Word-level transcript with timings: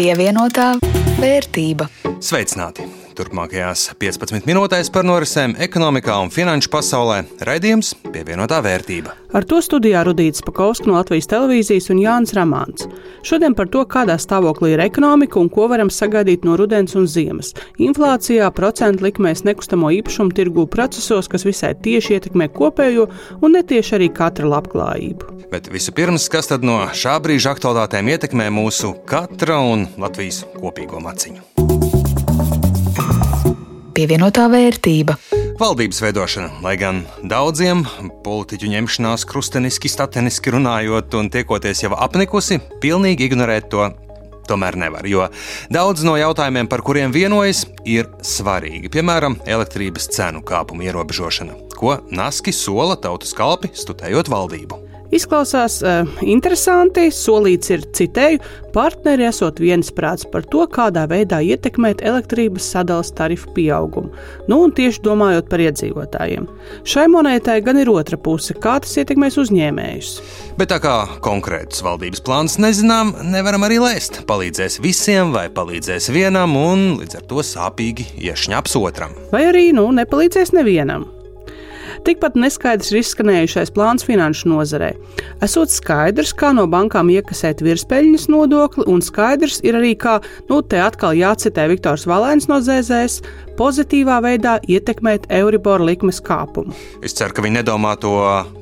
Pievienotā 0.00 0.78
vērtība. 1.20 1.84
Sveicināti! 2.24 2.86
Turpmākajās 3.18 3.90
15 4.00 4.48
minūtēs 4.48 4.88
par 4.94 5.04
norisēm 5.04 5.58
ekonomikā 5.60 6.16
un 6.24 6.32
finanšu 6.32 6.72
pasaulē 6.72 7.26
raidījums 7.44 7.92
pievienotā 8.08 8.64
vērtība. 8.64 9.19
Ar 9.30 9.44
to 9.46 9.60
studijā 9.62 10.00
Rudīts 10.02 10.42
Pakausks 10.42 10.88
no 10.88 10.96
Latvijas 10.96 11.28
televīzijas 11.30 11.86
un 11.92 12.00
Jānis 12.02 12.32
Ramāns. 12.34 12.88
Šodien 13.26 13.54
par 13.54 13.68
to, 13.70 13.84
kādā 13.86 14.16
stāvoklī 14.18 14.72
ir 14.74 14.82
ekonomika 14.82 15.38
un 15.38 15.46
ko 15.52 15.68
varam 15.70 15.90
sagaidīt 15.92 16.42
no 16.46 16.56
rudens 16.58 16.96
un 16.98 17.06
ziemas. 17.06 17.52
Inflācijā, 17.78 18.48
procentu 18.56 19.06
likmēs, 19.06 19.44
nekustamo 19.46 19.92
īpašumu 20.00 20.34
tirgu 20.34 20.66
procesos, 20.70 21.30
kas 21.30 21.46
visai 21.46 21.76
tieši 21.78 22.18
ietekmē 22.18 22.50
kopējo 22.56 23.06
un 23.38 23.54
netieši 23.54 23.96
arī 24.00 24.10
katra 24.14 24.50
labklājību. 24.50 25.36
Bet 25.50 25.70
vispirms, 25.70 26.26
kas 26.30 26.50
tad 26.50 26.66
no 26.66 26.80
šā 26.90 27.20
brīža 27.22 27.54
aktuālitātēm 27.54 28.10
ietekmē 28.10 28.50
mūsu 28.54 28.96
katra 29.06 29.60
un 29.62 29.86
Latvijas 30.00 30.42
kopīgo 30.58 30.98
maciņu? 31.06 31.46
Pievienotā 33.94 34.50
vērtība. 34.50 35.18
Valdības 35.60 35.98
veidošana, 36.00 36.62
lai 36.64 36.70
gan 36.80 37.02
daudziem 37.28 37.82
politiķu 38.24 38.70
ņemšanās 38.72 39.26
krusteniski, 39.28 39.90
stateniski 39.92 40.54
runājot 40.54 41.12
un 41.18 41.28
tiekoties 41.28 41.82
jau 41.84 41.90
apnikusi, 42.00 42.56
pilnīgi 42.80 43.28
ignorēt 43.28 43.68
to 43.74 43.90
tomēr 44.48 44.78
nevar. 44.80 45.04
Jo 45.04 45.28
daudz 45.68 46.00
no 46.08 46.16
jautājumiem, 46.16 46.64
par 46.64 46.80
kuriem 46.80 47.12
vienojas, 47.12 47.66
ir 47.84 48.08
svarīgi. 48.24 48.88
Piemēram, 48.88 49.36
elektrības 49.44 50.08
cenu 50.16 50.40
kāpuma 50.48 50.88
ierobežošana, 50.88 51.58
ko 51.76 51.98
Naski 52.08 52.56
sola 52.56 52.96
tautas 52.96 53.36
kalpi 53.36 53.74
studējot 53.76 54.32
valdību. 54.32 54.89
Izklausās 55.14 55.80
uh, 55.82 56.06
interesanti. 56.22 57.08
Solīts 57.14 57.72
ir 57.74 57.82
citēju, 57.96 58.38
partneri 58.74 59.26
esot 59.26 59.58
viensprāts 59.62 60.26
par 60.30 60.46
to, 60.52 60.62
kādā 60.70 61.06
veidā 61.10 61.40
ietekmēt 61.42 62.04
elektrības 62.06 62.68
sadales 62.76 63.10
tarifu 63.18 63.50
pieaugumu. 63.56 64.12
Nu, 64.46 64.60
un 64.64 64.74
tieši 64.76 65.02
domājot 65.04 65.50
par 65.50 65.64
iedzīvotājiem. 65.66 66.46
Šai 66.86 67.08
monētai 67.10 67.58
gan 67.66 67.82
ir 67.82 67.90
otra 67.90 68.18
puse, 68.20 68.54
kā 68.54 68.78
tas 68.84 68.94
ietekmēs 69.02 69.40
uzņēmējus. 69.42 70.14
Bet 70.60 70.70
tā 70.70 70.80
kā 70.82 70.96
konkrētus 71.24 71.82
valdības 71.86 72.22
plānus 72.26 72.60
nezinām, 72.62 73.16
nevaram 73.34 73.66
arī 73.66 73.80
lēst. 73.82 74.22
Palīdzēs 74.30 74.78
visiem 74.84 75.34
vai 75.34 75.48
palīdzēs 75.50 76.10
vienam, 76.14 76.54
un 76.58 77.00
līdz 77.02 77.18
ar 77.18 77.30
to 77.30 77.42
sāpīgi 77.46 78.12
iešņaps 78.30 78.78
otram. 78.78 79.16
Vai 79.34 79.48
arī 79.50 79.70
nu, 79.74 79.90
nepalīdzēs 79.96 80.54
nevienam. 80.54 81.10
Tikpat 82.06 82.36
neskaidrs 82.40 82.90
ir 82.94 83.00
izskanējušais 83.02 83.72
plāns 83.76 84.06
finanšu 84.08 84.48
nozarē. 84.48 84.94
Esot 85.44 85.72
skaidrs, 85.72 86.32
kā 86.36 86.54
no 86.56 86.64
bankām 86.70 87.10
iekasēt 87.12 87.60
virspeļņas 87.64 88.26
nodokli, 88.32 88.86
un 88.88 89.04
skaidrs 89.04 89.60
ir 89.66 89.76
arī, 89.76 89.92
kā, 90.00 90.18
nu, 90.48 90.62
te 90.64 90.80
atkal 90.80 91.12
jācitē 91.18 91.68
Viktors 91.70 92.06
Valēns 92.08 92.48
no 92.48 92.60
ZZS, 92.64 93.20
pozitīvā 93.60 94.16
veidā 94.24 94.56
ietekmēt 94.64 95.26
Euribor 95.36 95.82
likmes 95.84 96.22
kāpumu. 96.24 96.72
Es 97.04 97.12
ceru, 97.18 97.34
ka 97.36 97.44
viņi 97.44 97.58
nedomā 97.58 97.92
to 98.00 98.14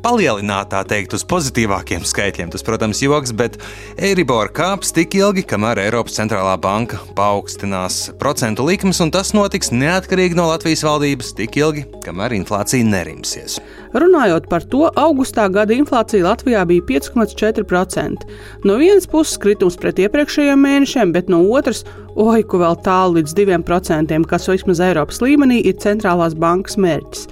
palielināt, 0.03 0.72
tā 0.72 0.83
teikt, 0.89 1.14
uz 1.14 1.25
pozitīvākiem 1.28 2.03
skaitļiem. 2.09 2.50
Tas, 2.55 2.66
protams, 2.66 3.03
joks, 3.05 3.34
bet 3.39 3.61
Euribor 3.94 4.50
kāps 4.55 4.91
tik 4.97 5.14
ilgi, 5.20 5.47
kamēr 5.47 5.84
Eiropas 5.84 6.19
centrālā 6.19 6.56
banka 6.59 6.98
paaugstinās 7.19 8.09
procentu 8.19 8.66
likmes, 8.66 8.98
un 9.05 9.14
tas 9.14 9.31
notiks 9.36 9.70
neatkarīgi 9.75 10.39
no 10.39 10.48
Latvijas 10.50 10.83
valdības 10.89 11.34
tik 11.39 11.61
ilgi, 11.62 11.86
kamēr 12.03 12.34
inflācija 12.41 12.83
nerimsies. 13.29 13.59
Runājot 13.95 14.48
par 14.48 14.62
to, 14.69 14.89
augustā 14.97 15.48
gada 15.51 15.75
inflācija 15.75 16.25
Latvijā 16.25 16.65
bija 16.67 16.83
5,4%. 16.89 18.27
No 18.65 18.77
vienas 18.77 19.07
puses 19.07 19.39
kritums 19.39 19.77
pret 19.77 19.99
iepriekšējiem 19.99 20.59
mēnešiem, 20.59 21.12
bet 21.12 21.28
no 21.28 21.43
otras 21.50 21.84
oi, 22.17 22.43
ku 22.43 22.59
vēl 22.59 22.77
tālu 22.84 23.19
līdz 23.19 23.34
2%, 23.34 24.25
kas 24.28 24.49
vismaz 24.49 24.81
Eiropas 24.81 25.21
līmenī 25.22 25.62
ir 25.65 25.78
centrālās 25.78 26.34
bankas 26.34 26.77
mērķis. 26.77 27.28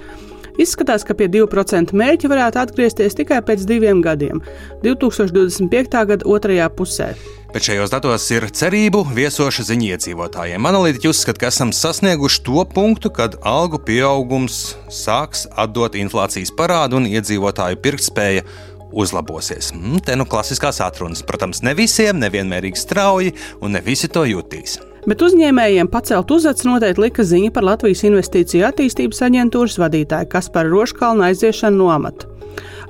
Izskatās, 0.57 1.05
ka 1.05 1.13
pie 1.17 1.29
2% 1.29 1.93
mērķa 1.97 2.29
varētu 2.31 2.61
atgriezties 2.63 3.17
tikai 3.17 3.43
pēc 3.45 3.65
diviem 3.69 4.01
gadiem, 4.05 4.41
2025. 4.83 6.05
gada 6.11 6.25
otrajā 6.25 6.69
pusē. 6.73 7.11
Bet 7.53 7.63
šajos 7.63 7.93
datos 7.93 8.25
ir 8.35 8.43
cerību 8.51 9.05
viesoša 9.15 9.63
ziņa 9.69 9.93
iedzīvotājiem. 9.93 10.65
Analītiķi 10.67 11.11
uzskata, 11.13 11.45
ka 11.45 11.51
esam 11.53 11.71
sasnieguši 11.73 12.41
to 12.43 12.65
punktu, 12.73 13.13
kad 13.13 13.37
algu 13.47 13.79
pieaugums 13.79 14.75
sāks 14.91 15.45
atdot 15.55 15.95
inflācijas 15.95 16.51
parādu 16.57 16.99
un 16.99 17.07
iedzīvotāju 17.07 17.79
pirktspēja 17.85 18.43
uzlabosies. 18.91 19.71
Mm, 19.75 20.01
te 20.03 20.17
nu 20.19 20.27
klasiskās 20.27 20.81
atrunas. 20.83 21.23
Protams, 21.27 21.63
ne 21.63 21.75
visiem, 21.77 22.19
nevienmērīgi 22.19 22.83
strauji, 22.83 23.33
un 23.61 23.77
ne 23.77 23.83
visi 23.85 24.11
to 24.11 24.25
jutīs. 24.27 24.77
Bet 25.07 25.21
uzņēmējiem 25.23 25.87
pacelt 25.87 26.31
uzacis 26.35 26.67
noteikti 26.67 27.05
lika 27.05 27.23
ziņa 27.23 27.51
par 27.55 27.63
Latvijas 27.63 28.03
Investīciju 28.09 28.65
attīstības 28.67 29.23
aģentūras 29.29 29.77
vadītāju 29.79 30.27
Kasparu 30.33 30.73
Roškalnu 30.73 31.23
aiziešanu 31.29 31.79
no 31.79 31.93
amata. 31.93 32.27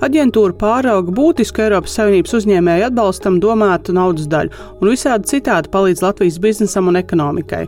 Aģentūra 0.02 0.54
pārauga 0.58 1.14
būtisku 1.14 1.62
Eiropas 1.62 1.96
Savienības 1.98 2.36
uzņēmēju 2.40 2.88
atbalstam 2.88 3.40
domātu 3.42 3.94
naudas 3.98 4.30
daļu 4.30 4.54
un 4.82 4.92
visādi 4.92 5.30
citādi 5.34 5.72
palīdz 5.74 6.04
Latvijas 6.06 6.42
biznesam 6.42 6.90
un 6.90 6.98
ekonomikai. 7.02 7.64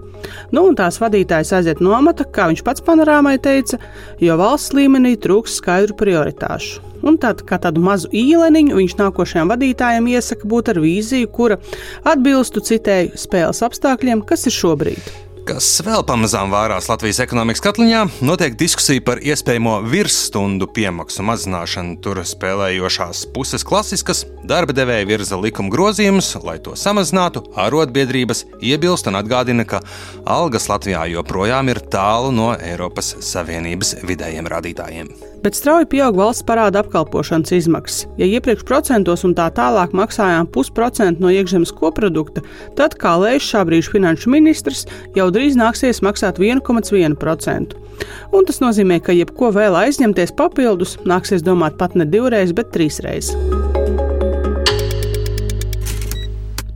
Nu, 0.53 0.65
un 0.65 0.77
tās 0.77 0.97
vadītājs 1.01 1.53
aiziet 1.57 1.81
no 1.85 1.93
amata, 1.97 2.25
kā 2.25 2.49
viņš 2.49 2.65
pats 2.65 2.85
panorāmai 2.85 3.37
teica, 3.41 3.81
jo 4.21 4.37
valsts 4.41 4.77
līmenī 4.77 5.17
trūks 5.21 5.57
skaidru 5.61 5.97
prioritāšu. 5.99 6.88
Un 7.09 7.17
tad, 7.17 7.41
kā 7.49 7.57
tādu 7.61 7.81
mazu 7.81 8.09
īleniņu, 8.13 8.75
viņš 8.77 8.93
nākošajam 8.99 9.49
vadītājam 9.49 10.09
iesaka 10.11 10.49
būt 10.49 10.69
ar 10.75 10.81
vīziju, 10.83 11.31
kura 11.33 11.57
atbilstu 12.05 12.61
citēju 12.69 13.17
spēles 13.17 13.63
apstākļiem, 13.65 14.21
kas 14.29 14.45
ir 14.45 14.53
šobrīd. 14.59 15.09
Kas 15.49 15.79
vēl 15.81 16.03
pamazām 16.05 16.51
vārās 16.53 16.85
Latvijas 16.91 17.23
ekonomikas 17.23 17.63
katliņā, 17.65 18.03
notiek 18.21 18.53
diskusija 18.59 19.01
par 19.01 19.17
iespējamo 19.25 19.79
virsstundu 19.89 20.67
piemaksu 20.75 21.25
mazināšanu. 21.25 21.95
Tur 22.05 22.21
spēlējošās 22.21 23.23
puses 23.33 23.65
klasiskas 23.65 24.27
darba 24.45 24.75
devēja 24.77 25.07
virza 25.09 25.39
likuma 25.41 25.73
grozījumus, 25.73 26.35
lai 26.45 26.59
to 26.61 26.75
samazinātu. 26.77 27.41
Arotbiedrības 27.65 28.43
iebilst 28.61 29.09
un 29.09 29.17
atgādina, 29.17 29.65
ka 29.65 29.81
algas 30.29 30.69
Latvijā 30.69 31.07
joprojām 31.15 31.73
ir 31.73 31.81
tālu 31.97 32.29
no 32.35 32.51
Eiropas 32.53 33.15
Savienības 33.31 33.95
vidējiem 34.05 34.53
rādītājiem 34.53 35.09
bet 35.43 35.55
strauji 35.55 35.87
pieaug 35.89 36.17
valsts 36.19 36.43
parāda 36.47 36.81
apkalpošanas 36.83 37.53
izmaksas. 37.55 38.05
Ja 38.19 38.27
iepriekš 38.27 38.65
procentos 38.67 39.23
un 39.27 39.35
tā 39.37 39.47
tālāk 39.55 39.93
maksājām 39.95 40.49
pusprocentu 40.51 41.23
no 41.23 41.31
iekšzemes 41.33 41.71
koprodukta, 41.75 42.43
tad, 42.79 42.97
kā 42.99 43.15
lēš 43.21 43.51
šā 43.53 43.63
brīža 43.69 43.93
finanšu 43.95 44.33
ministrs, 44.33 44.85
jau 45.15 45.29
drīz 45.39 45.55
nāksies 45.59 46.03
maksāt 46.03 46.41
1,1%. 46.43 47.77
Un 48.35 48.45
tas 48.47 48.59
nozīmē, 48.63 48.99
ka 49.03 49.15
jebko 49.15 49.53
vēl 49.55 49.77
aizņemties 49.85 50.35
papildus, 50.39 50.97
nāksies 51.07 51.45
domāt 51.45 51.79
pat 51.79 51.95
ne 51.95 52.07
divreiz, 52.07 52.51
bet 52.55 52.73
trīsreiz. 52.75 53.31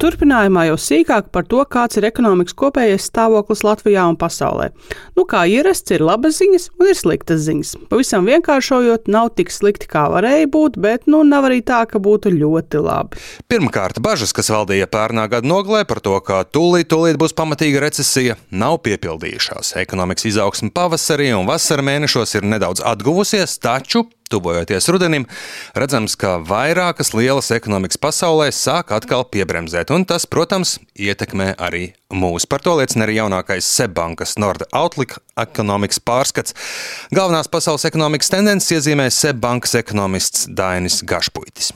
Turpinājumā 0.04 0.66
jau 0.68 0.76
sīkāk 0.84 1.30
par 1.32 1.46
to, 1.48 1.62
kāds 1.72 1.96
ir 1.96 2.04
ekonomikas 2.10 2.58
kopējais 2.60 3.06
stāvoklis 3.08 3.62
Latvijā 3.64 4.04
un 4.12 4.18
pasaulē. 4.20 4.66
Nu, 5.16 5.24
kā 5.24 5.46
ierasts, 5.48 5.94
ir 5.96 6.02
labas 6.04 6.42
ziņas 6.42 6.66
un 6.76 6.90
ir 6.92 6.98
sliktas 7.00 7.46
ziņas. 7.46 7.70
Pavisam 7.88 8.28
vienkāršojot, 8.28 9.08
nav 9.08 9.30
tik 9.38 9.54
slikti, 9.56 9.88
kā 9.88 10.10
varēja 10.12 10.50
būt, 10.52 10.76
bet 10.84 11.08
nu, 11.08 11.22
nav 11.24 11.48
arī 11.48 11.62
tā, 11.64 11.86
ka 11.88 12.02
būtu 12.04 12.34
ļoti 12.36 12.82
labi. 12.84 13.22
Pirmkārt, 13.48 14.02
bažas, 14.04 14.36
kas 14.36 14.52
valdīja 14.52 14.90
pērnā 14.92 15.30
gada 15.32 15.48
nogalē 15.48 15.86
par 15.88 16.04
to, 16.04 16.18
ka 16.20 16.42
tūlīt, 16.52 16.90
tūlīt 16.92 17.22
būs 17.22 17.38
pamatīga 17.40 17.86
recesija, 17.86 18.36
nav 18.52 18.82
piepildījušās. 18.84 19.78
Ekonomikas 19.86 20.28
izaugsme 20.34 20.74
pavasarī 20.76 21.32
un 21.38 21.48
vasarā 21.48 21.86
mēnešos 21.94 22.36
ir 22.42 22.50
nedaudz 22.52 22.84
atguvusies, 22.92 23.56
taču 23.64 24.04
tuvojoties 24.34 24.90
rudenim, 24.94 25.28
redzams, 25.78 26.18
ka 26.20 26.36
vairākas 26.42 27.14
lielas 27.14 27.52
ekonomikas 27.54 28.02
pasaulē 28.02 28.50
sāk 28.54 28.94
atkal 28.96 29.26
piebremzēt, 29.30 29.94
un 29.94 30.08
tas, 30.10 30.26
protams, 30.30 30.80
ietekmē 30.98 31.54
arī 31.62 31.92
mūs. 32.14 32.48
Par 32.50 32.64
to 32.66 32.76
liecina 32.80 33.06
arī 33.08 33.20
jaunākais 33.20 33.70
Sebbankas 33.78 34.38
Nord 34.42 34.66
Outlook 34.74 35.20
ekonomikas 35.40 36.02
pārskats. 36.04 36.58
Galvenās 37.14 37.52
pasaules 37.52 37.86
ekonomikas 37.90 38.34
tendences 38.34 38.74
iezīmē 38.78 39.10
Sebbankas 39.14 39.78
ekonomists 39.80 40.48
Dainis 40.50 41.02
Gašpuitis. 41.08 41.74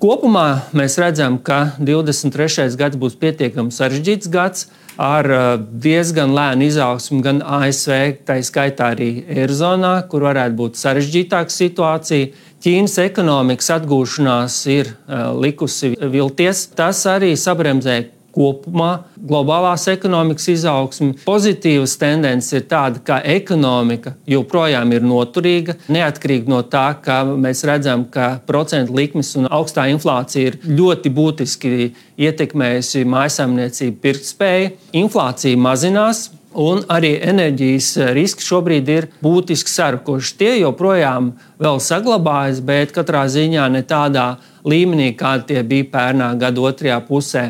Kopumā 0.00 0.72
mēs 0.72 0.96
redzam, 0.96 1.36
ka 1.44 1.74
23. 1.76 2.70
gads 2.80 2.96
būs 3.00 3.18
pietiekami 3.20 3.74
sarežģīts 3.74 4.30
gads 4.32 4.70
ar 4.98 5.30
uh, 5.30 5.48
diezgan 5.60 6.34
lēnu 6.34 6.66
izaugsmu 6.66 7.20
gan 7.24 7.42
ASV, 7.44 8.22
tā 8.26 8.40
skaitā 8.44 8.92
arī 8.94 9.10
Eirozonā, 9.30 9.94
kur 10.10 10.26
varētu 10.28 10.56
būt 10.58 10.80
sarežģītāka 10.80 11.54
situācija. 11.54 12.30
Ķīnas 12.60 12.98
ekonomikas 13.06 13.70
atgūšanās 13.78 14.56
ir 14.72 14.90
uh, 14.92 15.30
likusi 15.36 15.94
vilties. 16.00 16.66
Tas 16.76 17.04
arī 17.08 17.32
sabremzē 17.38 18.02
kopumā 18.34 18.90
globālās 19.16 19.86
ekonomikas 19.92 20.48
izaugsme. 20.54 21.14
Pozitīvas 21.26 21.96
tendences 22.00 22.56
ir 22.56 22.66
tāda, 22.70 23.02
ka 23.04 23.20
ekonomika 23.26 24.14
joprojām 24.30 24.94
ir 24.96 25.06
noturīga, 25.06 25.76
neatkarīgi 25.92 26.50
no 26.50 26.62
tā, 26.62 26.88
ka 27.04 27.22
mēs 27.30 27.64
redzam, 27.68 28.06
ka 28.10 28.32
procentu 28.48 28.96
likmes 28.96 29.34
un 29.40 29.50
augstā 29.50 29.88
inflācija 29.92 30.52
ir 30.52 30.60
ļoti 30.66 31.14
būtiski 31.14 31.72
ietekmējusi 32.20 33.06
mājsaimniecību 33.08 34.04
pirktspēju. 34.04 34.76
Inflācija 35.00 35.58
mazinās, 35.60 36.28
Un 36.50 36.80
arī 36.90 37.12
enerģijas 37.22 37.92
riski 38.16 38.42
šobrīd 38.42 38.88
ir 38.90 39.06
būtiski 39.22 39.70
sarukuši. 39.70 40.32
Tie 40.40 40.50
joprojām 40.58 41.30
vēl 41.60 41.80
saglabājas, 41.84 42.62
bet 42.64 42.94
katrā 42.96 43.26
ziņā 43.30 43.68
ne 43.72 43.84
tādā 43.86 44.30
līmenī, 44.66 45.12
kāda 45.16 45.46
tie 45.48 45.62
bija 45.64 45.86
pērnā 45.92 46.30
gada 46.40 46.60
otrajā 46.68 46.98
pusē. 47.06 47.44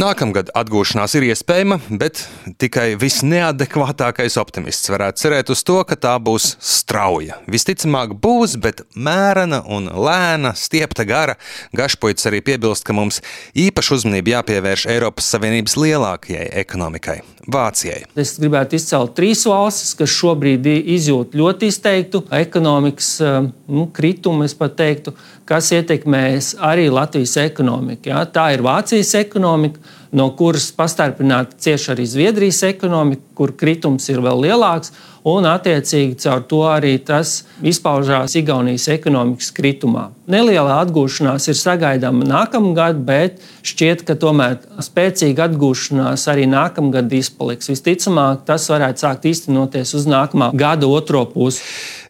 Nākamgad 0.00 0.50
atgūšanās 0.56 1.14
ir 1.16 1.28
iespējama, 1.30 1.78
bet 2.00 2.24
tikai 2.60 2.92
visneadekvātākais 3.00 4.36
optimists 4.40 4.90
varētu 4.92 5.24
cerēt 5.24 5.52
uz 5.52 5.62
to, 5.64 5.78
ka 5.88 5.96
tā 5.96 6.14
būs 6.22 6.56
strauja. 6.60 7.38
Visticamāk, 7.50 8.14
būs, 8.20 8.58
bet 8.60 8.84
mērena 8.94 9.62
un 9.64 9.88
lēna, 9.88 10.54
stiepta 10.58 11.06
gara. 11.08 11.38
Gašpoits 11.76 12.28
arī 12.28 12.42
piebilst, 12.44 12.84
ka 12.84 12.96
mums 12.96 13.22
īpaši 13.56 13.96
uzmanība 13.98 14.38
jāpievērš 14.38 14.88
Eiropas 14.92 15.32
Savienības 15.32 15.78
lielākajai 15.80 16.50
ekonomikai- 16.64 17.20
Vācijai. 17.54 18.04
Es 18.16 18.36
gribētu 18.38 18.76
izcelt 18.76 19.16
trīs 19.16 19.46
valstis, 19.48 19.96
kas 19.98 20.10
šobrīd 20.10 20.66
izjūt 20.66 21.34
ļoti 21.34 21.72
izteiktu 21.72 22.22
ekonomikas 22.30 23.16
nu, 23.50 23.86
kritumu, 23.94 24.46
es 24.46 24.54
pat 24.58 24.76
teiktu 24.78 25.14
kas 25.48 25.72
ietekmēs 25.74 26.54
arī 26.62 26.88
Latvijas 26.92 27.36
ekonomiku. 27.42 28.12
Ja? 28.12 28.24
Tā 28.24 28.52
ir 28.54 28.64
Vācijas 28.64 29.14
ekonomika, 29.18 29.82
no 30.12 30.30
kuras 30.36 30.70
pastarpināti 30.76 31.58
cieši 31.66 31.94
arī 31.94 32.06
Zviedrijas 32.08 32.62
ekonomika, 32.68 33.24
kur 33.36 33.54
kritums 33.58 34.08
ir 34.12 34.22
vēl 34.24 34.46
lielāks. 34.46 34.94
Un, 35.22 35.46
attiecīgi, 35.46 36.16
caur 36.24 36.40
to 36.50 36.64
arī 36.66 36.96
tas 37.06 37.44
izpaužās 37.62 38.34
Igaunijas 38.40 38.88
ekonomikas 38.90 39.52
kritumā. 39.54 40.08
Neliela 40.26 40.80
atgūšanās 40.82 41.46
ir 41.46 41.58
sagaidāma 41.60 42.26
nākamgad, 42.26 43.04
bet 43.06 43.38
šķiet, 43.62 44.02
ka 44.08 44.16
tomēr 44.18 44.58
spēcīga 44.82 45.46
atgūšanās 45.46 46.26
arī 46.32 46.48
nākamgad 46.50 47.14
izpaliks. 47.14 47.70
Visticamāk, 47.70 48.42
tas 48.50 48.66
varētu 48.72 49.06
sākt 49.06 49.30
īstenoties 49.30 49.94
uz 49.94 50.10
nākamā 50.10 50.50
gada 50.58 50.90
otro 50.90 51.22
pusi. 51.30 51.62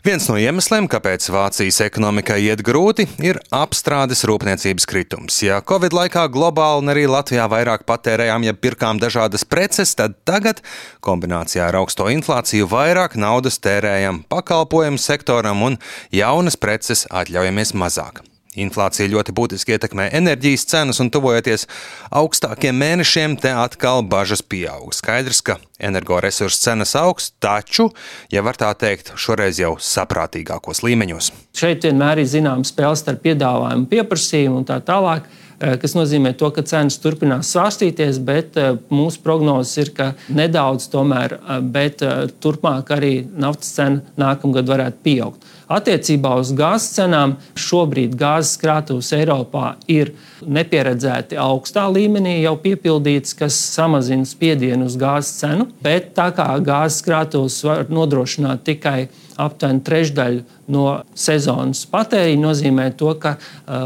Viens 0.03 0.25
no 0.27 0.35
iemesliem, 0.35 0.89
kāpēc 0.91 1.29
Vācijas 1.31 1.77
ekonomikai 1.85 2.41
iet 2.43 2.65
grūti, 2.67 3.05
ir 3.23 3.37
apstrādes 3.55 4.25
rūpniecības 4.27 4.87
kritums. 4.91 5.37
Ja 5.47 5.61
Covid 5.63 5.95
laikā 5.95 6.25
globāli 6.35 6.83
un 6.83 6.91
arī 6.91 7.05
Latvijā 7.07 7.45
vairāk 7.47 7.85
patērējām, 7.87 8.49
ja 8.49 8.57
pirkām 8.59 8.99
dažādas 8.99 9.47
preces, 9.47 9.95
tad 9.95 10.19
tagad, 10.27 10.65
kombinācijā 11.07 11.69
ar 11.71 11.79
augsto 11.85 12.11
inflāciju, 12.11 12.67
vairāk 12.75 13.15
naudas 13.15 13.63
tērējam 13.63 14.25
pakalpojumu 14.27 14.99
sektoram 14.99 15.63
un 15.71 15.79
jaunas 16.11 16.59
preces 16.59 17.07
atļaujamies 17.07 17.77
mazāk. 17.79 18.25
Inflācija 18.53 19.09
ļoti 19.09 19.33
būtiski 19.33 19.73
ietekmē 19.73 20.11
enerģijas 20.13 20.67
cenas, 20.69 20.99
un 21.01 21.09
tuvojoties 21.13 21.65
augstākiem 22.13 22.77
mēnešiem, 22.77 23.39
te 23.41 23.49
atkal 23.49 24.03
bažas 24.05 24.43
pieaug. 24.45 24.91
Skaidrs, 24.93 25.41
ka 25.47 25.57
energoresursu 25.81 26.61
cenas 26.61 26.93
augs, 27.01 27.31
taču, 27.41 27.89
ja 28.33 28.43
var 28.45 28.61
tā 28.61 28.69
teikt, 28.77 29.15
šoreiz 29.17 29.61
jau 29.63 29.79
saprātīgākos 29.81 30.83
līmeņos. 30.85 31.31
Šeit 31.57 31.87
vienmēr 31.89 32.21
ir 32.21 32.29
zināms 32.29 32.75
spēle 32.75 32.99
starp 33.01 33.25
piedāvājumu, 33.25 33.89
pieprasījumu 33.89 34.61
un 34.61 34.69
tā 34.69 34.77
tālāk 34.85 35.25
eh, 35.25 35.79
kas 35.81 35.97
nozīmē 35.97 36.35
to, 36.37 36.53
ka 36.53 36.67
cenas 36.69 37.01
turpinās 37.01 37.55
svārstīties, 37.57 38.21
bet 38.21 38.61
eh, 38.61 38.77
mūsu 38.93 39.25
prognozes 39.25 39.81
ir, 39.81 39.95
ka 39.97 40.13
nedaudz 40.29 40.91
tomēr, 40.93 41.39
eh, 41.41 41.65
bet 41.65 42.05
turpmāk 42.45 42.93
arī 42.99 43.15
naftas 43.33 43.73
cena 43.81 44.05
nākamgad 44.21 44.69
varētu 44.77 45.05
pieaugt. 45.09 45.51
Attiecībā 45.73 46.35
uz 46.41 46.51
gāzes 46.57 46.91
cenām 46.99 47.37
šobrīd 47.57 48.17
gāzes 48.19 48.59
krātuves 48.61 49.09
Eiropā 49.17 49.77
ir 49.89 50.13
nepieredzēti 50.43 51.39
augstā 51.41 51.87
līmenī 51.93 52.41
jau 52.43 52.57
piepildīts, 52.61 53.37
kas 53.39 53.57
samazina 53.73 54.27
spiedienu 54.29 54.89
uz 54.91 54.99
gāzes 55.01 55.39
cenu. 55.41 55.69
Bet 55.85 56.13
tā 56.19 56.29
kā 56.37 56.49
gāzes 56.65 57.01
krātuves 57.07 57.61
var 57.65 57.87
nodrošināt 57.93 58.65
tikai 58.67 59.07
aptuveni 59.41 59.81
trešdaļu 59.87 60.43
no 60.73 60.87
sezonas 61.19 61.87
patēriņa, 61.91 62.43
nozīmē 62.43 62.89
to, 62.99 63.15
ka 63.23 63.37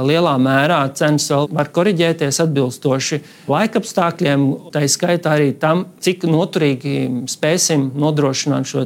lielā 0.06 0.34
mērā 0.42 0.80
cenas 0.98 1.28
vēl 1.30 1.50
var 1.54 1.70
korģēties 1.74 2.40
atbilstoši 2.46 3.20
laikapstākļiem, 3.50 4.48
tā 4.74 4.82
skaitā 4.90 5.36
arī 5.36 5.52
tam, 5.60 5.86
cik 6.02 6.26
noturīgi 6.30 6.96
spēsim 7.30 7.92
nodrošināt 7.94 8.72
šo 8.72 8.84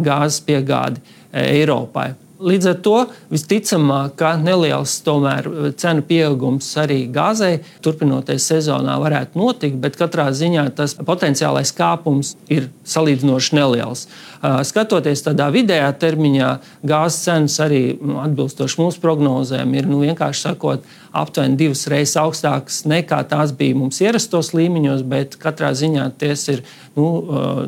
gāzes 0.00 0.42
piegādi 0.46 1.02
Eiropai. 1.30 2.10
Līdz 2.40 2.66
ar 2.70 2.76
to 2.80 2.94
visticamāk, 3.28 4.14
ka 4.16 4.30
neliels 4.40 4.94
tomēr 5.04 5.44
cenu 5.80 6.04
pieaugums 6.08 6.68
arī 6.80 7.02
gāzei 7.12 7.58
turpinoties 7.84 8.46
sezonā 8.48 8.94
varētu 9.02 9.36
notikt, 9.36 9.76
bet 9.82 9.98
katrā 10.00 10.30
ziņā 10.32 10.64
tas 10.78 10.94
potenciālais 10.96 11.72
kāpums 11.76 12.32
ir 12.48 12.70
salīdzinoši 12.88 13.58
neliels. 13.58 14.06
Skatoties 14.40 15.24
tādā 15.26 15.50
vidējā 15.52 15.90
termiņā, 16.00 16.52
gāzes 16.88 17.26
cenas 17.26 17.58
arī 17.60 17.82
nu, 18.00 18.16
atbilstoši 18.22 18.80
mūsu 18.80 19.02
prognozēm 19.04 19.74
ir 19.76 19.90
nu, 19.90 20.00
vienkārši 20.06 20.46
sakot, 20.46 20.86
aptuveni 21.12 21.58
divas 21.60 21.84
reizes 21.92 22.16
augstākas 22.22 22.86
nekā 22.88 23.20
tās 23.28 23.52
bija 23.56 23.76
mums 23.76 24.00
ierastos 24.00 24.54
līmeņos, 24.56 25.04
bet 25.12 25.36
katrā 25.42 25.74
ziņā 25.76 26.08
tas 26.22 26.46
ir 26.54 26.64
nu, 26.96 27.10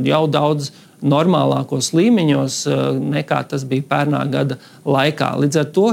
jau 0.06 0.24
daudz 0.32 0.72
normālākos 1.02 1.90
līmeņos 1.96 2.58
eh, 2.70 2.82
nekā 3.16 3.42
tas 3.50 3.64
bija 3.68 3.84
pērnā 3.90 4.22
gada 4.32 4.58
laikā. 4.86 5.32
Līdz 5.42 5.60
ar 5.60 5.68
to, 5.74 5.86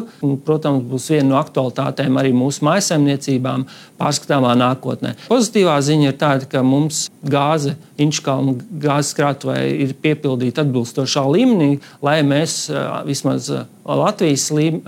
protams, 0.45 0.85
būs 0.89 1.09
viena 1.13 1.27
no 1.31 1.39
aktualitātēm 1.41 2.19
arī 2.21 2.33
mūsu 2.35 2.65
maisaimniecībām 2.67 3.65
pārskatāmā 3.99 4.55
nākotnē. 4.59 5.15
Pozitīvā 5.29 5.77
ziņa 5.85 6.11
ir 6.11 6.19
tāda, 6.21 6.49
ka 6.49 6.63
mums 6.65 7.07
gāze, 7.25 7.75
inčkalnu 7.99 8.57
gāzes 8.81 9.15
krātuvē 9.17 9.61
ir 9.85 9.95
piepildīta 10.01 10.63
atbilstošā 10.65 11.25
līmenī, 11.29 11.71
lai 12.05 12.19
mēs 12.25 12.61
eh, 12.71 12.85
vismaz 13.09 13.51
eh, 13.53 13.67
Latvijas 13.89 14.51
līm, 14.53 14.83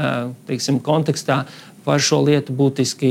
teiksim, 0.46 0.76
kontekstā 0.86 1.40
par 1.82 2.04
šo 2.06 2.20
lietu 2.28 2.54
būtiski 2.54 3.10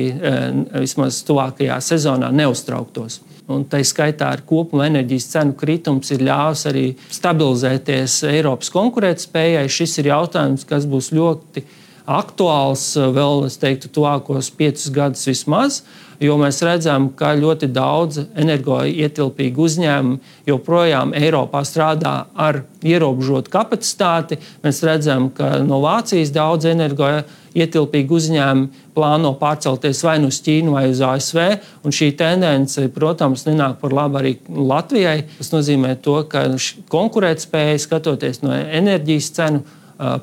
vismaz 0.77 1.19
tuvākajā 1.27 1.81
sezonā 1.83 2.29
neuztrauktos 2.31 3.17
un 3.51 3.67
tā 3.71 3.83
skaitā 3.87 4.31
ar 4.35 4.45
kopuma 4.47 4.87
enerģijas 4.89 5.29
cenu 5.35 5.57
kritums 5.59 6.13
ir 6.15 6.25
ļāvis 6.27 6.67
arī 6.71 6.87
stabilizēties 7.11 8.21
Eiropas 8.31 8.73
konkurētspējai. 8.75 9.67
Šis 9.71 9.99
ir 10.03 10.11
jautājums, 10.13 10.67
kas 10.69 10.87
būs 10.91 11.11
ļoti 11.17 11.65
aktuāls 12.09 12.85
vēl, 12.97 13.47
es 13.49 13.59
teiktu, 13.61 13.91
tuvākos 13.95 14.53
piecus 14.57 14.89
gadus 14.95 15.27
vismaz, 15.29 15.83
jo 16.21 16.37
mēs 16.41 16.61
redzam, 16.65 17.09
ka 17.17 17.33
ļoti 17.39 17.71
daudz 17.73 18.21
energoietilpīgu 18.39 19.65
uzņēmumu 19.65 20.19
joprojām 20.49 21.15
Eiropā 21.17 21.63
strādā 21.65 22.15
ar 22.37 22.63
ierobežotu 22.85 23.53
kapacitāti. 23.53 24.41
Mēs 24.65 24.83
redzam, 24.85 25.31
ka 25.33 25.59
no 25.65 25.81
Vācijas 25.85 26.33
daudz 26.35 26.69
energoietilpīgu 26.71 28.21
uzņēmumi 28.21 28.87
plāno 28.97 29.33
pārcelties 29.41 30.05
vai 30.05 30.19
nu 30.21 30.29
uz 30.33 30.43
Ķīnu 30.45 30.77
vai 30.77 30.87
uz 30.93 31.01
ASV. 31.05 31.41
Šī 31.89 32.13
tendence, 32.21 32.85
protams, 32.93 33.47
nenāk 33.49 33.81
par 33.81 33.97
labu 33.97 34.21
arī 34.21 34.37
Latvijai. 34.49 35.23
Tas 35.39 35.53
nozīmē, 35.55 35.97
to, 36.05 36.21
ka 36.29 36.51
konkurētspēja, 36.93 37.81
skatoties 37.81 38.45
no 38.45 38.53
enerģijas 38.53 39.33
cenu 39.41 39.65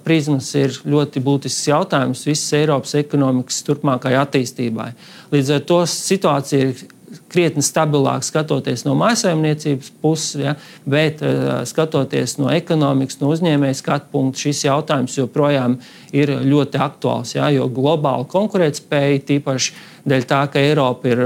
prizmas, 0.04 0.50
ir 0.58 0.76
ļoti 0.86 1.22
būtisks 1.24 1.70
jautājums 1.70 2.26
visas 2.28 2.54
Eiropas 2.58 2.96
ekonomikas 2.98 3.64
turpmākajai 3.68 4.22
attīstībai. 4.24 4.92
Līdz 5.34 5.58
ar 5.58 5.66
to 5.70 5.82
situācija 5.92 6.70
ir 6.70 6.86
krietni 7.32 7.64
stabilāk 7.64 8.26
skatoties 8.28 8.84
no 8.86 8.96
mājsaimniecības 9.00 9.92
puses, 10.02 10.42
ja, 10.42 10.56
bet 10.88 11.22
skatoties 11.70 12.36
no 12.40 12.50
ekonomikas, 12.52 13.20
no 13.22 13.32
uzņēmējas 13.32 13.84
skatu 13.84 14.12
punkta, 14.12 14.44
šis 14.44 14.66
jautājums 14.68 15.16
joprojām 15.20 15.78
ir 16.16 16.34
ļoti 16.44 16.82
aktuāls. 16.84 17.36
Ja, 17.38 17.52
jo 17.54 17.70
globāla 17.72 18.28
konkurētspēja, 18.32 19.24
tīpaši 19.30 19.78
dēļ 20.08 20.28
tā, 20.28 20.42
ka 20.52 20.64
Eiropa 20.64 21.14
ir 21.14 21.24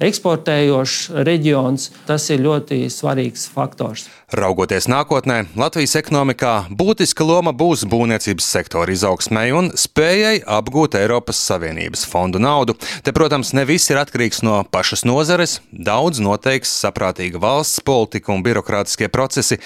eksportējošs 0.00 1.10
reģions, 1.26 1.90
tas 2.08 2.26
ir 2.32 2.42
ļoti 2.44 2.82
svarīgs 2.92 3.46
faktors. 3.52 4.08
Raugoties 4.30 4.86
nākotnē, 4.90 5.40
Latvijas 5.58 5.96
ekonomikā 5.98 6.52
būtiska 6.78 7.26
loma 7.26 7.50
būs 7.56 7.82
būvniecības 7.90 8.46
sektora 8.46 8.94
izaugsmai 8.94 9.48
un 9.56 9.72
spējai 9.74 10.40
apgūt 10.58 10.94
Eiropas 11.00 11.40
Savienības 11.50 12.04
fondu 12.06 12.38
naudu. 12.42 12.76
Te, 13.02 13.14
protams, 13.16 13.52
ne 13.58 13.66
viss 13.68 13.90
ir 13.90 13.98
atkarīgs 14.00 14.44
no 14.46 14.60
pašas 14.70 15.04
nozares, 15.08 15.58
daudz 15.72 16.22
noteiks 16.22 16.72
saprātīga 16.84 17.42
valsts 17.42 17.82
politika 17.84 18.32
un 18.34 18.44
birokrātiskie 18.46 19.10
procesi. 19.12 19.58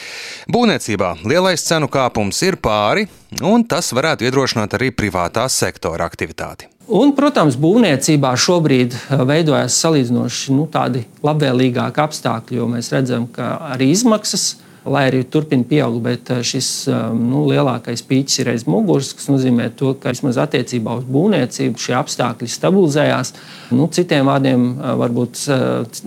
Būvniecībā 0.48 1.16
lielais 1.28 1.64
cenu 1.68 1.90
kāpums 1.92 2.40
ir 2.48 2.56
pāri, 2.56 3.06
un 3.44 3.68
tas 3.68 3.92
varētu 3.92 4.26
iedrošināt 4.26 4.78
arī 4.78 4.94
privātā 4.96 5.46
sektora 5.52 6.08
aktivitāti. 6.08 6.73
Un, 6.84 7.14
protams, 7.16 7.56
būvniecībā 7.56 8.34
šobrīd 8.36 8.92
veidojas 9.24 9.78
salīdzinoši 9.80 10.52
nu, 10.52 10.66
tādi 10.68 11.06
labvēlīgāki 11.24 12.02
apstākļi, 12.04 12.58
jo 12.58 12.68
mēs 12.68 12.90
redzam, 12.92 13.24
ka 13.32 13.54
arī 13.72 13.88
izmaksas 13.94 14.58
lai 14.84 15.06
arī 15.08 15.22
turpina 15.24 15.64
pieaugt, 15.68 16.02
bet 16.04 16.30
eh, 16.30 16.42
šis 16.44 16.68
eh, 16.92 17.04
nu, 17.16 17.44
lielākais 17.48 18.04
pīķis 18.08 18.42
ir 18.42 18.50
aiz 18.52 18.66
muguras, 18.68 19.14
kas 19.16 19.30
nozīmē, 19.32 19.70
to, 19.78 19.94
ka 20.00 20.12
vismaz 20.12 20.38
attiecībā 20.44 20.98
uz 21.00 21.06
būvniecību 21.08 21.80
šie 21.80 21.96
apstākļi 21.96 22.50
stabilizējās. 22.52 23.32
Nu, 23.74 23.88
citiem 23.92 24.28
vārdiem, 24.28 24.66
eh, 24.74 24.92
varbūt 25.00 25.40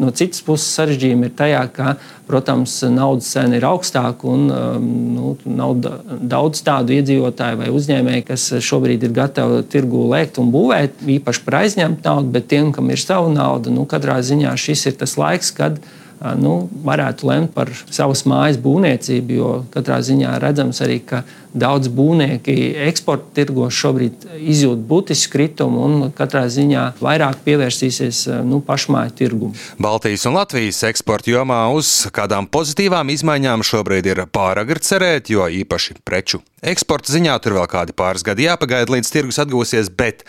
no 0.01 0.13
citas 0.13 0.43
puses 0.45 0.69
sarežģījumi 0.77 1.29
ir 1.29 1.35
tajā, 1.37 1.63
ka, 1.73 1.97
protams, 2.27 2.75
naudas 2.91 3.29
cena 3.33 3.57
ir 3.57 3.65
augstāka 3.65 4.27
un 4.27 4.49
nu, 5.15 5.29
nav 5.47 5.77
daudz 5.79 6.59
tādu 6.65 6.97
iedzīvotāju 6.97 7.61
vai 7.61 7.69
uzņēmēju, 7.71 8.25
kas 8.27 8.49
šobrīd 8.67 9.05
ir 9.07 9.13
gatavi 9.15 9.61
tirgu 9.71 10.03
lēkt 10.11 10.41
un 10.41 10.51
būvēt, 10.51 10.99
īpaši 11.17 11.45
par 11.45 11.61
aizņemtu 11.61 12.03
naudu, 12.03 12.33
bet 12.35 12.49
tiem, 12.51 12.73
kam 12.75 12.91
ir 12.91 12.99
sava 12.99 13.31
nauda, 13.31 13.71
nu, 13.71 13.87
katrā 13.87 14.19
ziņā 14.19 14.51
šis 14.59 14.89
ir 14.91 14.99
tas 14.99 15.15
laiks, 15.19 15.53
kad 15.55 15.79
nu, 16.39 16.53
varētu 16.85 17.27
lemt 17.29 17.53
par 17.53 17.69
savas 17.93 18.23
mājas 18.29 18.57
būvniecību, 18.61 19.37
jo 19.37 19.51
katrā 19.73 19.99
ziņā 20.05 20.37
redzams 20.41 20.81
arī, 20.85 20.99
ka 21.05 21.23
daudz 21.59 21.91
būvnieki 21.93 22.55
eksporta 22.87 23.33
tirgos 23.39 23.75
šobrīd 23.77 24.27
izjūt 24.37 24.83
būtisku 24.89 25.33
kritumu 25.35 25.83
un 25.85 26.11
katrā 26.17 26.45
ziņā 26.51 26.85
vairāk 27.03 27.41
pievērsīsies 27.45 28.23
nu, 28.47 28.61
pašmāju 28.65 29.15
tirgumu. 29.17 29.53
Baltijas 29.81 30.27
un 30.29 30.37
Latvijas 30.39 30.83
eksporta 30.89 31.33
jomā 31.33 31.63
uz 31.75 32.07
kādām 32.15 32.49
pozitīvām 32.51 33.11
izmaiņām 33.13 33.65
šobrīd 33.67 34.11
ir 34.13 34.23
pāragri 34.31 34.83
cerēt, 34.83 35.33
jo 35.33 35.49
īpaši 35.61 35.99
preču 36.07 36.41
eksporta 36.65 37.13
ziņā 37.13 37.35
tur 37.41 37.55
vēl 37.57 37.67
kādi 37.69 37.93
pāris 37.97 38.25
gadi 38.25 38.47
jāpagaida, 38.47 38.91
līdz 38.91 39.11
tirgus 39.13 39.37
atgūsies, 39.41 39.91
bet 39.93 40.23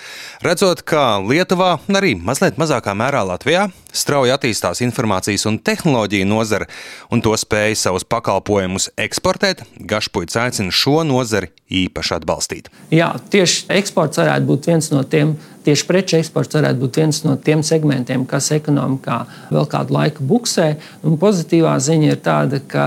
redzot, 0.44 0.82
ka 0.87 1.18
Lietuvā 1.25 1.78
un 1.88 1.99
arī 2.00 2.14
mazliet 2.20 2.58
mazākā 2.61 2.94
mērā 2.99 3.25
Latvijā 3.26 3.68
strauji 3.97 4.35
attīstās 4.35 4.82
informācijas 4.85 5.47
un 5.49 5.58
tehnoloģiju 5.64 6.28
nozara 6.28 6.68
un 7.14 7.23
to 7.25 7.32
spēja 7.40 7.78
savus 7.80 8.04
pakalpojumus 8.04 8.90
eksportēt, 9.00 9.64
Gašpuits 9.88 10.37
aicina 10.38 10.75
šo 10.75 11.00
nozari 11.18 11.52
īpaši 11.68 12.16
atbalstīt. 12.16 12.72
Jā, 12.94 13.12
tieši 13.30 13.66
eksports 13.76 14.20
varētu 14.22 14.48
būt 14.48 14.68
viens 14.70 14.88
no 14.94 15.02
tiem, 15.04 15.34
tieši 15.66 15.84
preču 15.84 16.16
eksports 16.16 16.56
varētu 16.56 16.80
būt 16.80 16.98
viens 17.02 17.20
no 17.26 17.34
tiem 17.37 17.60
segmentiem, 17.66 18.25
kas 18.28 18.48
ekonomikā 18.56 19.18
vēl 19.52 19.68
kādu 19.68 19.96
laiku 19.98 20.25
buksē. 20.25 20.70
Un 21.04 21.18
pozitīvā 21.20 21.75
ziņa 21.84 22.14
ir 22.14 22.20
tāda, 22.25 22.62
ka 22.64 22.87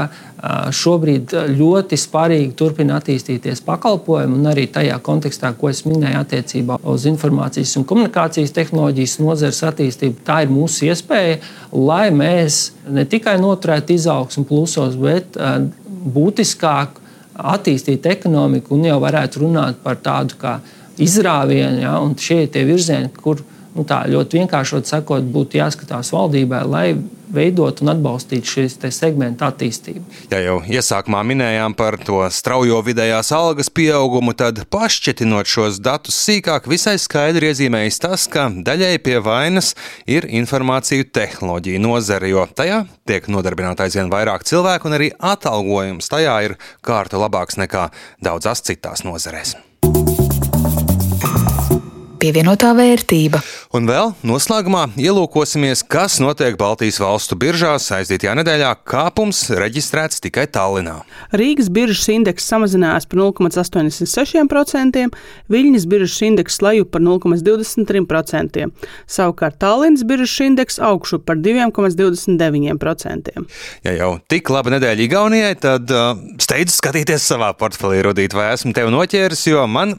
šobrīd 0.74 1.36
ļoti 1.54 1.98
spārīgi 2.02 2.56
turpina 2.58 2.96
attīstīties 2.98 3.62
pakalpojumi, 3.68 4.40
un 4.40 4.50
arī 4.50 4.66
tajā 4.74 4.96
kontekstā, 5.06 5.52
ko 5.54 5.70
es 5.70 5.84
minēju, 5.86 6.24
attiecībā 6.24 6.80
uz 6.90 7.06
informācijas 7.12 7.76
un 7.78 7.86
komunikācijas 7.86 8.56
tehnoloģijas 8.56 9.20
nozares 9.22 9.62
attīstību. 9.70 10.24
Tā 10.26 10.40
ir 10.48 10.56
mūsu 10.56 10.88
iespēja, 10.90 11.38
lai 11.78 12.08
mēs 12.16 12.72
ne 12.90 13.06
tikai 13.06 13.38
noturētu 13.44 13.94
izaugsmu 14.00 14.48
plusos, 14.50 14.98
bet 14.98 15.38
būtiskāk 16.02 16.98
attīstīt 17.54 18.06
ekonomiku 18.10 18.76
un 18.76 18.86
jau 18.90 19.00
varētu 19.02 19.44
runāt 19.44 19.82
par 19.84 20.00
tādu 20.04 20.38
kā 20.42 20.60
izrāvienu. 21.02 21.82
Ja, 21.84 21.96
šie 22.18 22.44
ir 22.46 22.52
tie 22.54 22.64
virzieni, 22.68 23.12
kur 23.22 23.42
nu, 23.76 23.86
tā 23.88 24.04
ļoti 24.12 24.42
vienkāršot 24.42 24.90
sakot, 24.90 25.26
būtu 25.34 25.60
jāskatās 25.62 26.12
valdībai, 26.16 26.62
lai 26.68 26.86
veidot 27.32 27.82
un 27.84 27.94
atbalstīt 27.94 28.48
šīs 28.48 28.78
segmentu 28.92 29.46
attīstību. 29.48 30.04
Ja 30.34 30.42
jau 30.44 30.58
iesākumā 30.68 31.22
minējām 31.28 31.76
par 31.80 31.98
to 32.04 32.20
straujo 32.34 32.82
vidējās 32.86 33.32
algas 33.36 33.72
pieaugumu, 33.72 34.34
tad 34.38 34.64
pašķetinot 34.74 35.48
šos 35.48 35.80
datus 35.84 36.20
sīkāk, 36.26 36.68
visai 36.72 36.98
skaidri 37.02 37.52
iezīmējas 37.52 38.02
tas, 38.04 38.28
ka 38.32 38.50
daļai 38.52 38.98
pie 39.06 39.18
vainas 39.24 39.74
ir 40.10 40.28
informāciju 40.28 41.08
tehnoloģija 41.16 41.82
nozare, 41.84 42.32
jo 42.34 42.46
tajā 42.56 42.84
tiek 43.08 43.32
nodarbināta 43.32 43.88
aizvien 43.88 44.12
vairāk 44.12 44.46
cilvēku 44.48 44.92
un 44.92 45.00
arī 45.00 45.12
atalgojums 45.16 46.12
tajā 46.12 46.38
ir 46.50 46.60
kārta 46.86 47.22
labāks 47.22 47.60
nekā 47.62 47.90
daudzās 48.24 48.64
citās 48.68 49.08
nozarēs 49.08 49.56
pievienotā 52.22 52.76
vērtība. 52.78 53.42
Un 53.72 53.86
vēl 53.88 54.10
noslēgumā 54.28 54.82
ielūkosimies, 55.00 55.86
kas 55.88 56.18
notiek 56.20 56.58
Baltijas 56.60 56.98
valstu 57.00 57.38
biržās. 57.40 57.86
Aizdītajā 57.96 58.34
nedēļā 58.36 58.72
kāpums 58.84 59.46
reģistrēts 59.56 60.20
tikai 60.26 60.44
Tallinā. 60.52 60.98
Rīgas 61.40 61.70
biržas 61.72 62.10
indeks 62.12 62.50
samazinājās 62.52 63.08
par 63.08 63.22
0,86%, 63.22 65.06
Viļņas 65.56 65.86
biržas 65.88 66.20
indeks 66.28 66.60
leju 66.66 66.84
par 66.92 67.00
0,23%, 67.08 68.68
savukārt 69.08 69.56
Tallinas 69.64 70.04
biržas 70.04 70.36
indeks 70.50 70.76
augšu 70.84 71.24
par 71.24 71.40
2,29%. 71.40 73.32
Ja 73.88 73.96
jau 73.96 74.20
tik 74.28 74.52
laba 74.52 74.76
nedēļa 74.76 75.08
Igaunijai, 75.08 75.56
tad 75.64 75.88
uh, 75.96 76.20
steidz 76.44 76.76
skatīties 76.76 77.24
savā 77.24 77.56
portfelī, 77.56 78.04
Rudīt, 78.04 78.36
vai 78.36 78.52
esmu 78.52 78.76
tevi 78.76 78.92
noķēris, 78.92 79.48
jo 79.56 79.64
man 79.72 79.96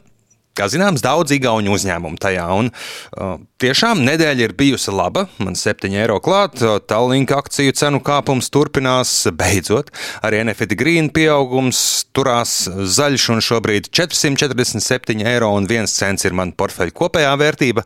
Kā 0.53 0.67
zināms, 0.69 1.01
daudz 1.01 1.33
igauņu 1.33 1.71
uzņēmumu 1.73 2.19
tajā. 2.21 2.43
Un, 2.53 2.67
uh, 2.69 3.39
tiešām 3.63 4.01
nedēļa 4.03 4.43
ir 4.43 4.53
bijusi 4.59 4.91
laba. 4.91 5.25
Man 5.39 5.55
7 5.55 5.93
eiro 5.95 6.17
klāt, 6.23 6.59
Tallinka 6.89 7.37
akciju 7.39 7.71
cenu 7.79 8.01
kāpums 8.03 8.49
turpinās. 8.51 9.11
Beidzot, 9.31 9.91
arī 10.25 10.41
Enefit 10.43 10.73
Green 10.79 11.07
pieaugums 11.13 11.79
turās 12.15 12.65
zaļš, 12.67 13.27
un 13.33 13.43
šobrīd 13.43 13.87
447 13.95 15.23
eiro 15.29 15.53
un 15.55 15.67
1 15.69 15.87
cents 15.91 16.27
ir 16.27 16.35
mana 16.35 16.51
portfeļa 16.57 16.95
kopējā 16.97 17.31
vērtība. 17.39 17.85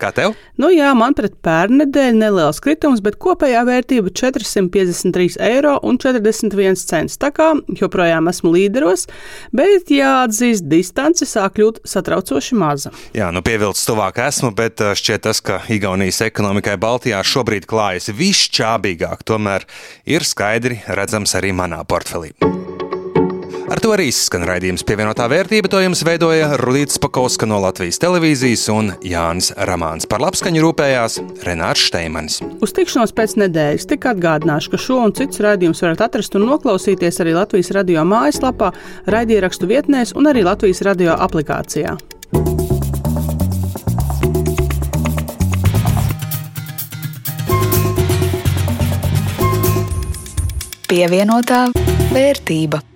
Kā 0.00 0.12
tev? 0.16 0.36
Nu 0.60 0.70
jā, 0.72 0.92
man 0.96 1.16
pret 1.18 1.36
pērn 1.44 1.82
nedēļu 1.82 2.20
neliels 2.22 2.62
kritums, 2.64 3.02
bet 3.04 3.18
kopējā 3.20 3.66
vērtība 3.68 4.12
453 4.16 5.36
eiro 5.42 5.76
un 5.84 6.00
41 6.00 6.78
cents. 6.80 7.18
Tā 7.20 7.32
kā 7.36 7.52
joprojām 7.80 8.30
esmu 8.32 8.54
līderos, 8.54 9.08
bet 9.52 9.92
jāatzīst, 9.92 10.68
distance 10.72 11.28
sāk 11.28 11.58
kļūt 11.58 11.82
satraucoši 11.88 12.56
maza. 12.56 12.94
Jā, 13.16 13.28
nu 13.34 13.44
pievilcis 13.44 13.84
tuvāk 13.88 14.22
esmu, 14.24 14.54
bet 14.56 14.80
šķiet 15.02 15.26
tas, 15.26 15.42
ka 15.42 15.60
Igaunijas 15.72 16.22
ekonomikai 16.28 16.78
Baltijā 16.80 17.20
šobrīd 17.26 17.66
klājas 17.70 18.12
visšķābīgāk, 18.14 19.26
tomēr 19.26 19.66
ir 20.06 20.26
skaidri 20.26 20.82
redzams 20.86 21.34
arī 21.38 21.50
manā 21.56 21.82
portfelī. 21.88 22.32
Ar 23.72 23.80
to 23.80 23.94
arī 23.94 24.10
skan 24.12 24.42
raidījums 24.44 24.82
pievienotā 24.84 25.24
vērtība. 25.32 25.70
To 25.72 25.78
jums 25.80 26.02
veidoja 26.04 26.58
Rudīts 26.60 27.00
Pakauska 27.00 27.46
no 27.48 27.56
Latvijas 27.62 27.96
televīzijas 28.02 28.66
un 28.68 28.90
Jānis 29.00 29.48
Ramāns. 29.56 30.04
Par 30.04 30.20
labskaņu 30.20 30.60
rūpējās 30.60 31.16
Renārs 31.46 31.86
Šteimanis. 31.86 32.42
Uz 32.60 32.76
tikšanos 32.76 33.16
pēc 33.16 33.38
nedēļas 33.40 33.88
tik 33.88 34.04
atgādināšu, 34.12 34.74
ka 34.74 34.84
šo 34.84 35.00
un 35.06 35.16
citus 35.16 35.40
raidījumus 35.40 35.80
varat 35.86 36.04
atrast 36.04 36.36
un 36.36 36.44
noklausīties 36.50 37.24
arī 37.24 37.32
Latvijas 37.38 37.72
radio 37.72 38.04
mājaslapā, 38.12 38.74
raidierakstu 39.08 39.70
vietnēs 39.72 40.12
un 40.20 40.28
arī 40.28 40.44
Latvijas 40.44 40.84
radio 40.84 41.16
aplikācijā. 41.16 41.96
Pievienotā 50.92 51.70
vērtība. 52.12 52.91